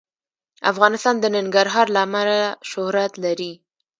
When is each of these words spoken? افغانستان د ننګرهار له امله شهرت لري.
افغانستان 0.71 1.15
د 1.19 1.25
ننګرهار 1.35 1.87
له 1.95 1.99
امله 2.07 2.37
شهرت 2.69 3.13
لري. 3.23 3.53